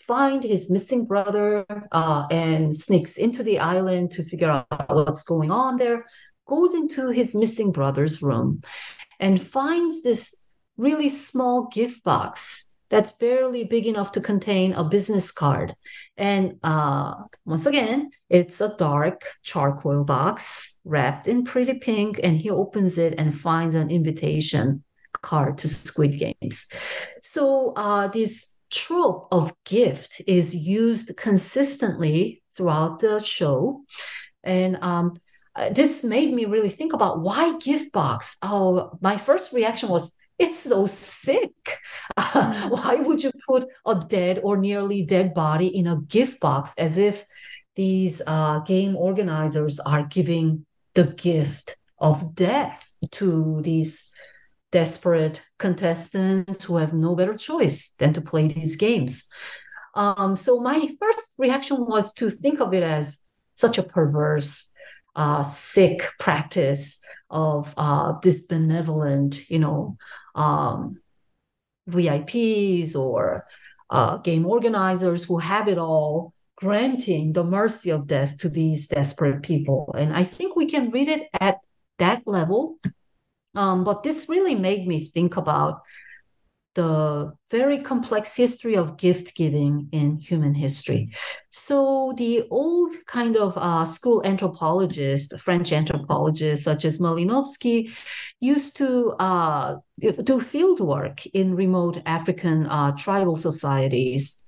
[0.00, 5.52] find his missing brother uh, and sneaks into the island to figure out what's going
[5.52, 6.04] on there,
[6.48, 8.60] goes into his missing brother's room
[9.20, 10.41] and finds this
[10.76, 15.74] really small gift box that's barely big enough to contain a business card.
[16.18, 17.14] And uh,
[17.46, 22.20] once again, it's a dark charcoal box wrapped in pretty pink.
[22.22, 24.84] And he opens it and finds an invitation
[25.22, 26.66] card to Squid Games.
[27.22, 33.84] So uh, this trope of gift is used consistently throughout the show.
[34.44, 35.16] And um,
[35.56, 38.36] uh, this made me really think about why gift box.
[38.42, 41.78] Oh, my first reaction was it's so sick.
[42.16, 46.74] Uh, why would you put a dead or nearly dead body in a gift box
[46.78, 47.24] as if
[47.74, 54.12] these uh, game organizers are giving the gift of death to these
[54.70, 59.28] desperate contestants who have no better choice than to play these games?
[59.94, 63.18] Um, so my first reaction was to think of it as
[63.54, 64.72] such a perverse,
[65.14, 67.01] uh, sick practice
[67.32, 69.96] of uh, this benevolent, you know,
[70.34, 71.00] um,
[71.88, 73.46] VIPs or
[73.90, 79.42] uh, game organizers who have it all, granting the mercy of death to these desperate
[79.42, 79.92] people.
[79.98, 81.58] And I think we can read it at
[81.98, 82.78] that level.
[83.54, 85.82] Um, but this really made me think about
[86.74, 91.10] the very complex history of gift giving in human history.
[91.50, 97.90] So, the old kind of uh, school anthropologists, French anthropologists such as Malinowski,
[98.40, 99.76] used to uh,
[100.24, 104.42] do field work in remote African uh, tribal societies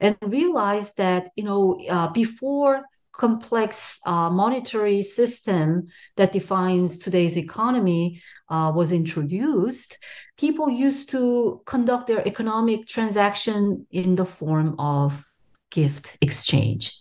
[0.00, 2.84] and realized that, you know, uh, before
[3.20, 8.04] complex uh, monetary system that defines today's economy
[8.48, 9.90] uh, was introduced,
[10.38, 15.22] people used to conduct their economic transaction in the form of
[15.70, 16.98] gift exchange.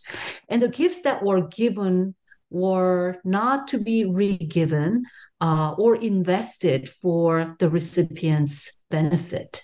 [0.49, 2.15] And the gifts that were given
[2.49, 5.05] were not to be re-given
[5.39, 9.63] uh, or invested for the recipient's benefit.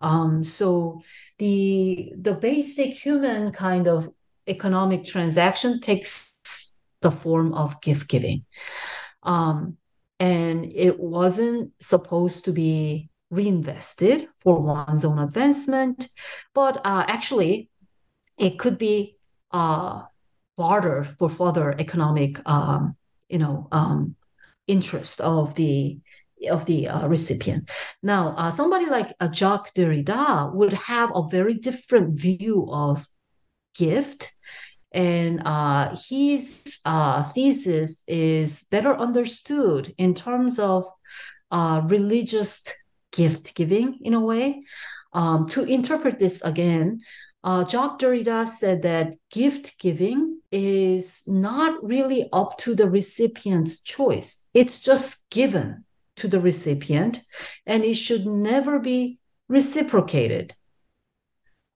[0.00, 1.02] Um, so
[1.38, 4.08] the the basic human kind of
[4.48, 6.28] economic transaction takes
[7.00, 8.44] the form of gift giving.
[9.22, 9.76] Um,
[10.20, 16.08] and it wasn't supposed to be reinvested for one's own advancement,
[16.54, 17.68] but uh, actually,
[18.36, 19.16] it could be
[19.52, 20.02] uh,
[20.56, 22.96] bartered for further economic, um,
[23.28, 24.16] you know, um,
[24.66, 25.98] interest of the
[26.50, 27.68] of the uh, recipient.
[28.00, 33.04] Now, uh, somebody like Jacques Derrida would have a very different view of
[33.74, 34.32] gift
[34.92, 40.86] and uh, his uh, thesis is better understood in terms of
[41.50, 42.66] uh, religious
[43.12, 44.62] gift giving in a way.
[45.12, 47.00] Um, to interpret this again,
[47.44, 54.48] uh, Jacques Derrida said that gift giving is not really up to the recipient's choice.
[54.54, 55.84] It's just given
[56.16, 57.20] to the recipient
[57.66, 59.18] and it should never be
[59.48, 60.54] reciprocated.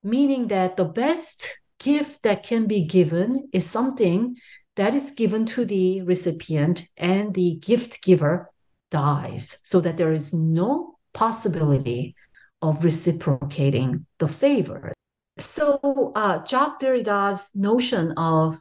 [0.03, 4.37] Meaning that the best gift that can be given is something
[4.75, 8.49] that is given to the recipient and the gift giver
[8.89, 12.15] dies so that there is no possibility
[12.61, 14.93] of reciprocating the favor.
[15.37, 18.57] So, uh, Jacques Derrida's notion of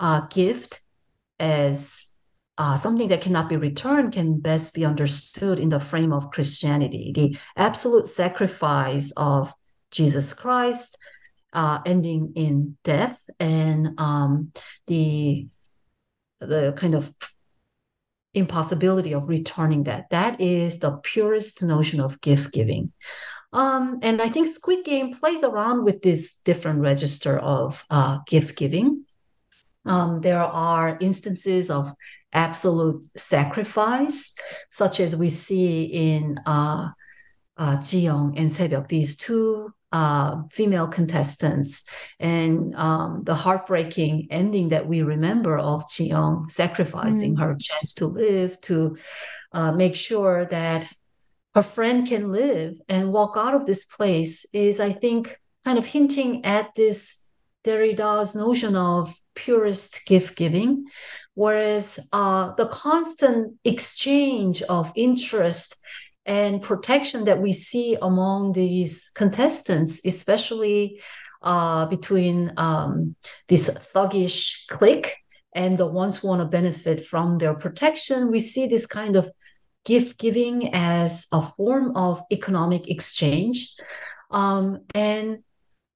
[0.00, 0.82] uh, gift
[1.38, 2.06] as
[2.58, 7.12] uh, something that cannot be returned can best be understood in the frame of Christianity,
[7.14, 9.52] the absolute sacrifice of
[9.90, 10.96] Jesus Christ,
[11.52, 14.52] uh, ending in death and um,
[14.86, 15.46] the
[16.40, 17.14] the kind of
[18.34, 20.10] impossibility of returning that.
[20.10, 22.92] That is the purest notion of gift giving.
[23.52, 28.56] Um, and I think Squid Game plays around with this different register of uh, gift
[28.56, 29.04] giving.
[29.84, 31.92] Um, there are instances of
[32.32, 34.34] absolute sacrifice,
[34.70, 36.88] such as we see in uh,
[37.58, 41.86] uh, and Saebyuk, these two uh, female contestants
[42.18, 47.40] and um, the heartbreaking ending that we remember of Ji-young sacrificing mm.
[47.40, 48.96] her chance to live to
[49.52, 50.86] uh, make sure that
[51.54, 55.86] her friend can live and walk out of this place is, I think, kind of
[55.86, 57.28] hinting at this
[57.64, 60.86] Derrida's notion of purest gift giving,
[61.34, 65.76] whereas uh, the constant exchange of interest
[66.24, 71.00] and protection that we see among these contestants, especially
[71.42, 73.16] uh, between um,
[73.48, 75.16] this thuggish clique
[75.54, 79.30] and the ones who want to benefit from their protection, we see this kind of
[79.84, 83.74] gift giving as a form of economic exchange.
[84.30, 85.42] Um, and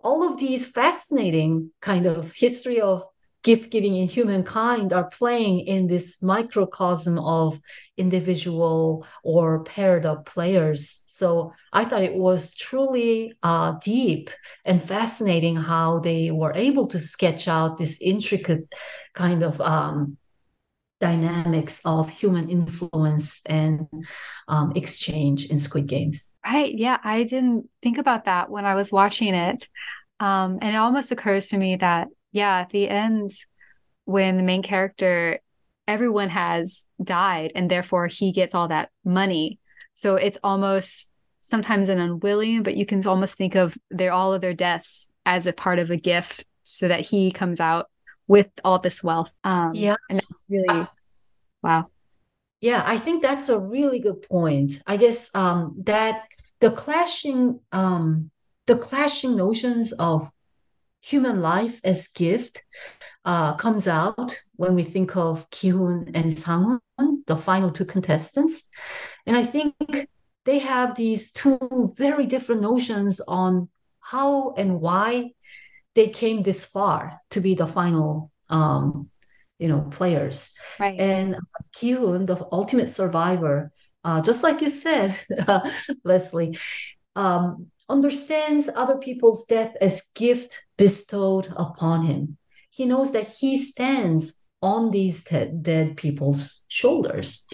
[0.01, 3.05] all of these fascinating kind of history of
[3.47, 7.61] gift giving in humankind are playing in this microcosm of
[7.97, 11.05] individual or paired up players.
[11.07, 14.31] So I thought it was truly uh, deep
[14.65, 18.67] and fascinating how they were able to sketch out this intricate
[19.15, 20.19] kind of um,
[21.01, 23.87] dynamics of human influence and
[24.49, 26.31] um, exchange in Squid Games.
[26.45, 26.75] Right.
[26.77, 26.99] Yeah.
[27.05, 29.69] I didn't think about that when I was watching it.
[30.19, 33.31] Um, and it almost occurs to me that yeah, at the end,
[34.05, 35.41] when the main character
[35.89, 39.59] everyone has died and therefore he gets all that money.
[39.95, 41.11] So it's almost
[41.41, 45.47] sometimes an unwilling, but you can almost think of their all of their deaths as
[45.47, 47.89] a part of a gift so that he comes out
[48.27, 49.31] with all this wealth.
[49.45, 49.97] Um, yeah.
[50.11, 50.87] And that's really, uh,
[51.63, 51.85] wow.
[52.61, 54.83] Yeah, I think that's a really good point.
[54.87, 56.25] I guess um, that
[56.61, 58.31] the clashing, um,
[58.67, 60.31] the clashing notions of
[61.07, 62.65] human life as gift
[63.25, 68.69] uh, comes out when we think of Ki-hoon and Sang-hoon, the final two contestants.
[69.25, 69.75] And I think
[70.45, 73.69] they have these two very different notions on
[74.01, 75.31] how and why
[75.95, 79.09] they came this far to be the final um,
[79.59, 81.37] you know players right and
[81.73, 83.73] Ki-hoon, the ultimate survivor
[84.05, 85.19] uh, just like you said
[86.05, 86.59] leslie
[87.17, 92.37] um, understands other people's death as gift bestowed upon him.
[92.71, 97.47] He knows that he stands on these te- dead people's shoulders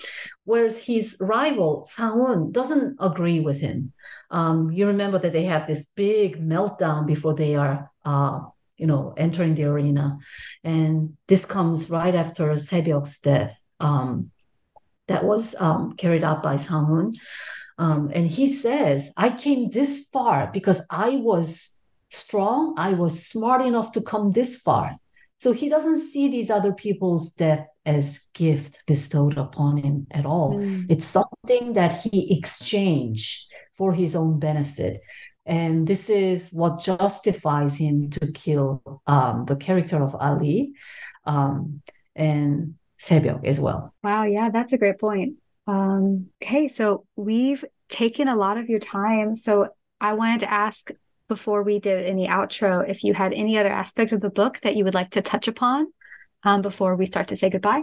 [0.45, 3.93] whereas his rival Sang-hoon doesn't agree with him.
[4.31, 8.41] Um, you remember that they have this big meltdown before they are uh,
[8.77, 10.19] you know entering the arena.
[10.65, 13.59] And this comes right after Saebyok's death.
[13.79, 14.31] Um,
[15.09, 17.15] that was um, carried out by Sang-hoon
[17.79, 21.77] um, and he says I came this far because I was
[22.11, 24.93] strong I was smart enough to come this far
[25.43, 30.55] so he doesn't see these other people's death as gift bestowed upon him at all.
[30.55, 30.87] Mm.
[30.89, 35.01] It's something that he exchanged for his own benefit.
[35.45, 40.75] And this is what justifies him to kill um, the character of Ali
[41.25, 41.83] um,
[42.15, 43.93] and Saebyok as well.
[44.05, 45.35] Wow, yeah, that's a great point.
[45.67, 49.35] Um, okay, so we've taken a lot of your time.
[49.35, 49.69] So
[50.01, 50.91] I wanted to ask
[51.29, 54.77] before we did any outro if you had any other aspect of the book that
[54.77, 55.93] you would like to touch upon
[56.45, 57.83] um, before we start to say goodbye.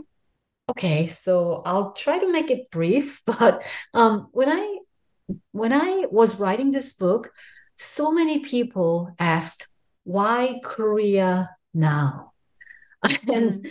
[0.70, 3.64] Okay, so I'll try to make it brief, but
[3.94, 4.78] um, when I
[5.52, 7.32] when I was writing this book,
[7.78, 9.68] so many people asked,
[10.04, 12.32] why Korea now?
[13.28, 13.68] and.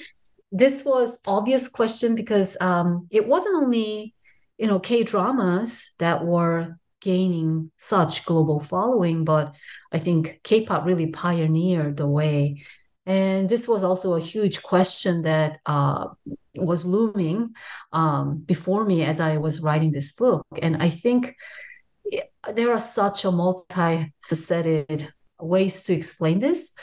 [0.50, 4.14] This was obvious question because um, it wasn't only
[4.56, 9.54] you know K dramas that were gaining such global following, but
[9.92, 12.64] I think K-pop really pioneered the way.
[13.06, 16.08] And this was also a huge question that uh,
[16.54, 17.54] was looming
[17.92, 20.46] um, before me as I was writing this book.
[20.60, 21.36] And I think
[22.52, 26.74] there are such a multifaceted ways to explain this.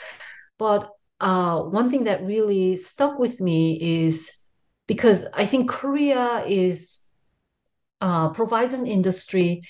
[0.58, 0.90] But
[1.20, 4.30] uh, one thing that really stuck with me is
[4.86, 7.08] because I think Korea is
[8.00, 9.62] uh, provides an industry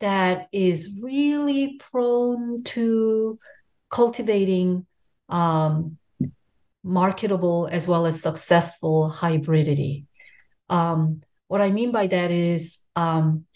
[0.00, 3.38] that is really prone to
[3.90, 4.86] cultivating
[5.28, 5.98] um,
[6.82, 10.04] marketable as well as successful hybridity.
[10.68, 13.46] Um, what I mean by that is um,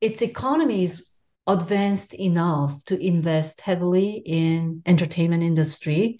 [0.00, 6.18] its economy is advanced enough to invest heavily in entertainment industry,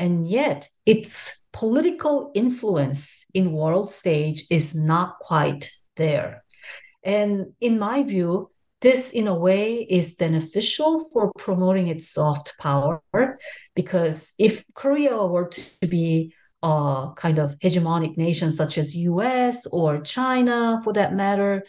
[0.00, 6.42] and yet its political influence in world stage is not quite there.
[7.04, 13.02] And in my view, this in a way is beneficial for promoting its soft power
[13.76, 16.32] because if korea were to be
[16.62, 21.62] a kind of hegemonic nation such as us or china for that matter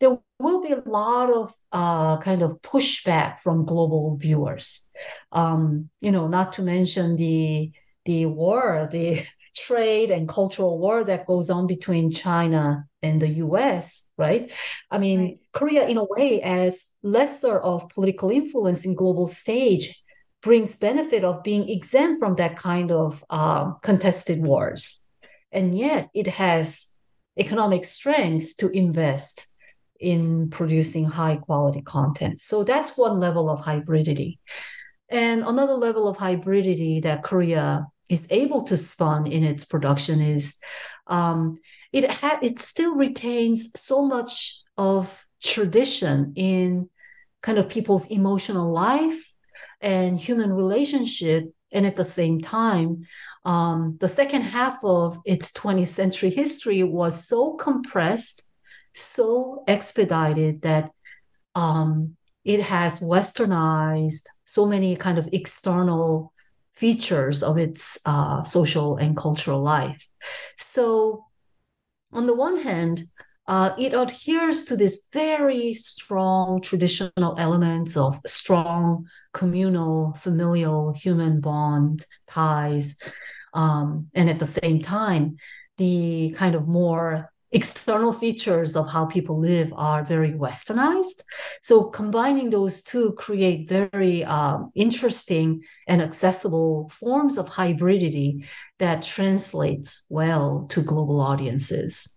[0.00, 4.86] there will be a lot of uh, kind of pushback from global viewers
[5.32, 7.70] um, you know not to mention the
[8.04, 9.24] the war the
[9.56, 14.50] trade and cultural war that goes on between china and the us right?
[14.90, 15.38] I mean, right.
[15.52, 20.02] Korea, in a way, as lesser of political influence in global stage,
[20.42, 25.06] brings benefit of being exempt from that kind of um, contested wars,
[25.50, 26.86] and yet it has
[27.38, 29.54] economic strength to invest
[30.00, 32.40] in producing high quality content.
[32.40, 34.38] So that's one level of hybridity.
[35.08, 40.58] And another level of hybridity that Korea is able to spawn in its production is
[41.06, 41.56] um,
[41.92, 46.88] it ha- it still retains so much of tradition in
[47.42, 49.34] kind of people's emotional life
[49.80, 53.04] and human relationship and at the same time
[53.44, 58.42] um, the second half of its 20th century history was so compressed
[58.96, 60.90] so expedited that
[61.54, 66.32] um, it has westernized so many kind of external
[66.74, 70.06] features of its uh, social and cultural life
[70.58, 71.24] so
[72.12, 73.04] on the one hand,
[73.46, 82.04] uh, it adheres to these very strong traditional elements of strong communal, familial, human bond
[82.26, 82.98] ties.
[83.54, 85.36] Um, and at the same time,
[85.78, 91.22] the kind of more external features of how people live are very westernized.
[91.62, 98.44] So combining those two create very um, interesting and accessible forms of hybridity
[98.78, 102.16] that translates well to global audiences.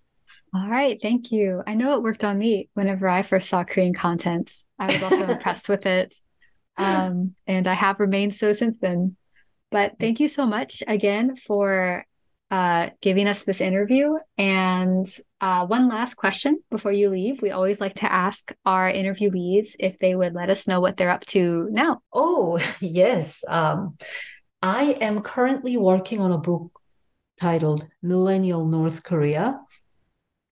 [0.54, 0.98] All right.
[1.00, 1.62] Thank you.
[1.68, 4.52] I know it worked on me whenever i first saw korean content.
[4.80, 6.14] I was also impressed with it
[6.78, 9.16] um, and i have remained so since then.
[9.72, 12.06] But thank you so much again for
[12.52, 14.16] uh, giving us this interview.
[14.38, 15.06] And
[15.40, 17.42] uh, one last question before you leave.
[17.42, 21.10] We always like to ask our interviewees if they would let us know what they're
[21.10, 22.02] up to now.
[22.12, 23.44] Oh, yes.
[23.48, 23.98] Um,
[24.62, 26.72] I am currently working on a book
[27.40, 29.60] titled Millennial North Korea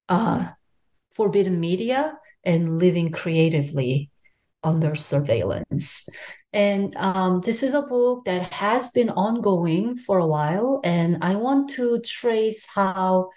[0.09, 0.47] uh,
[1.15, 4.09] Forbidden Media and Living Creatively
[4.63, 6.07] Under Surveillance.
[6.53, 10.81] And um, this is a book that has been ongoing for a while.
[10.83, 13.29] And I want to trace how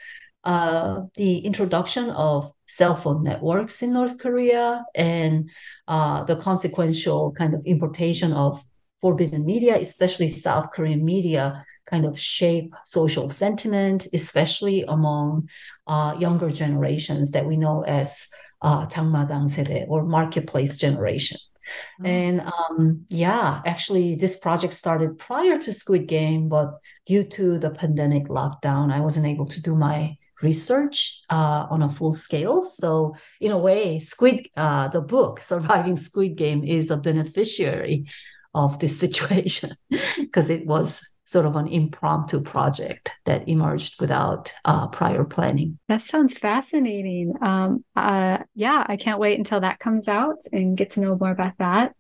[0.45, 5.51] uh, the introduction of cell phone networks in North Korea and
[5.89, 8.65] uh, the consequential kind of importation of
[9.01, 15.49] forbidden media, especially South Korean media, kind of shape social sentiment, especially among
[15.87, 18.29] uh, younger generations that we know as
[18.63, 18.87] uh,
[19.89, 21.39] or marketplace generation.
[22.01, 22.07] Mm-hmm.
[22.07, 27.71] And um, yeah, actually, this project started prior to Squid Game, but due to the
[27.71, 32.63] pandemic lockdown, I wasn't able to do my research uh, on a full scale.
[32.63, 38.07] So in a way, Squid, uh, the book Surviving Squid Game, is a beneficiary
[38.55, 39.71] of this situation
[40.19, 41.01] because it was
[41.31, 45.79] sort of an impromptu project that emerged without uh, prior planning.
[45.87, 47.35] That sounds fascinating.
[47.41, 51.31] Um, uh, yeah, I can't wait until that comes out and get to know more
[51.31, 51.95] about that.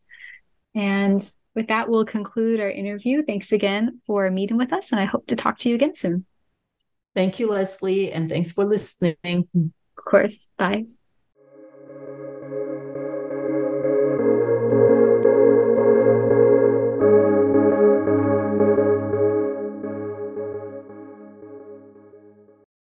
[0.74, 1.22] And
[1.55, 3.22] with that, we'll conclude our interview.
[3.22, 6.26] Thanks again for meeting with us, and I hope to talk to you again soon.
[7.14, 9.49] Thank you, Leslie, and thanks for listening.
[9.55, 10.49] Of course.
[10.59, 10.87] Bye.